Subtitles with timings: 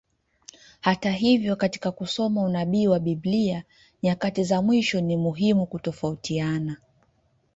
[0.81, 3.63] Hata hivyo, katika kusoma unabii wa Biblia
[4.03, 6.75] nyakati za mwisho, ni muhimu kutofautisha.